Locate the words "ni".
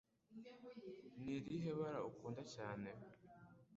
1.23-1.33